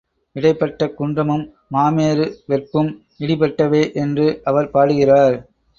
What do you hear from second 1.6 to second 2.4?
மாமேரு